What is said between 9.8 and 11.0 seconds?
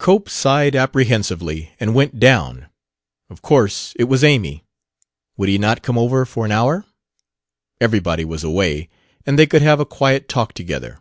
quiet talk together.